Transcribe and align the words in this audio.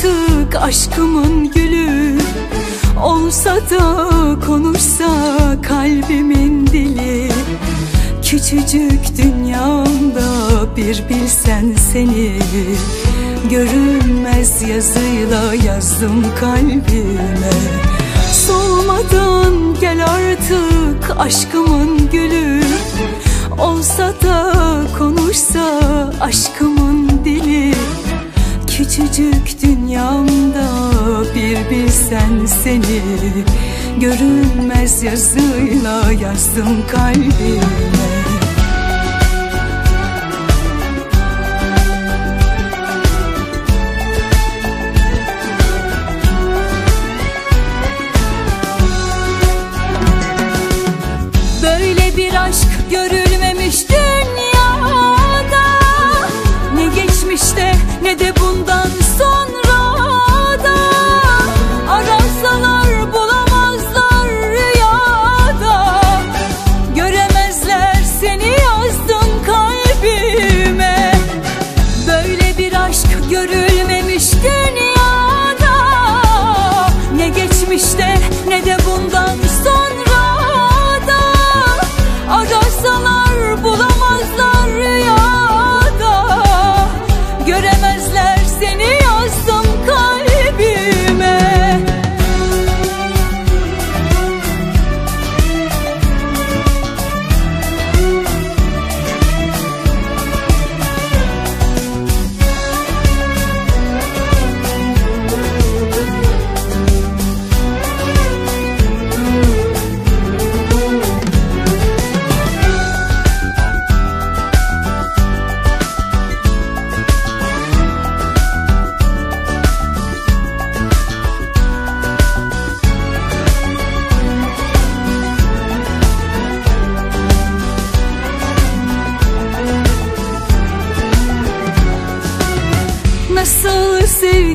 artık 0.00 0.62
aşkımın 0.62 1.50
gülü. 1.50 2.18
Olsa 3.02 3.56
da 3.56 4.10
konuşsa 4.46 5.06
kalbimin 5.62 6.66
dili. 6.66 7.32
Küçücük 8.22 9.16
dünyamda 9.18 10.26
bir 10.76 11.04
bilsen 11.08 11.74
seni. 11.92 12.38
Görünmez 13.50 14.62
yazıyla 14.62 15.54
yazdım 15.54 16.24
kalbime. 16.40 17.52
Solmadan 18.32 19.76
gel 19.80 20.04
artık 20.04 21.18
aşkımın 21.18 22.10
gülü. 22.12 22.60
Olsa 23.58 24.14
da 24.22 24.54
konuşsa 24.98 25.80
dili 26.20 26.69
Küçücük 29.00 29.62
dünyamda 29.62 30.68
bir 31.34 31.70
bilsen 31.70 32.46
seni 32.46 33.02
Görünmez 34.00 35.02
yazıyla 35.02 36.12
yazdım 36.12 36.86
kalbime 36.90 38.49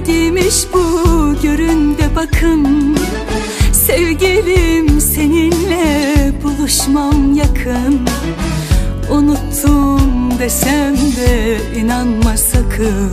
sevgiymiş 0.05 0.55
bu 0.73 1.35
görün 1.41 1.97
de 1.97 2.15
bakın. 2.15 2.97
Sevgilim 3.73 5.01
seninle 5.01 6.31
buluşmam 6.43 7.35
yakın. 7.35 7.99
Unuttum 9.09 10.31
desem 10.39 10.95
de 10.95 11.57
inanma 11.79 12.37
sakın. 12.37 13.11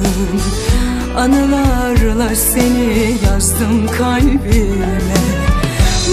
Anılarla 1.16 2.34
seni 2.34 3.16
yazdım 3.24 3.86
kalbime. 3.98 5.00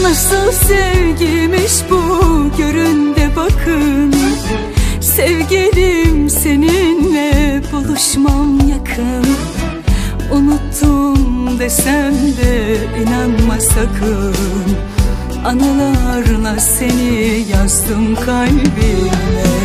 Nasıl 0.01 0.51
sevgiymiş 0.51 1.73
bu 1.89 2.01
görün 2.57 3.15
de 3.15 3.29
bakın. 3.35 4.15
Sevgilim 5.01 6.29
seninle 6.29 7.61
buluşmam 7.71 8.59
yakın 8.69 9.25
Unuttum 10.31 11.59
desem 11.59 12.13
de 12.13 12.77
inanma 13.01 13.59
sakın. 13.59 14.35
Anılarla 15.45 16.59
seni 16.59 17.45
yazdım 17.51 18.15
kalbime 18.15 19.58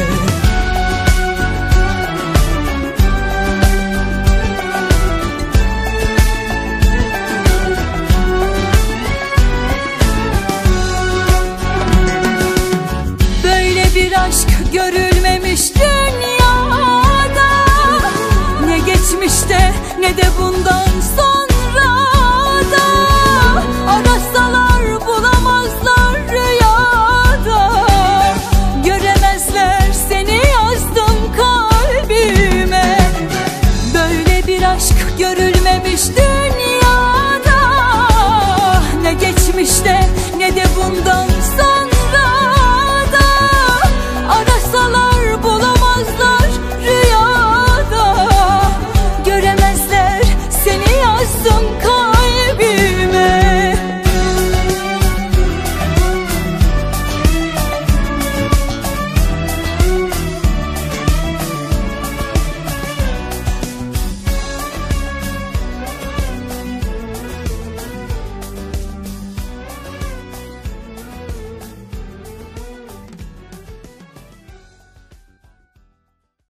yine 20.04 20.16
de 20.16 20.22
bundan 20.38 21.00
sonra 21.16 21.44